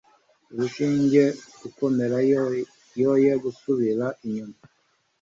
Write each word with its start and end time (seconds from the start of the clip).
irusheho 0.51 1.23
gukomera 1.61 2.17
yoye 3.03 3.31
gusubira 3.43 4.05
inyuma 4.25 4.55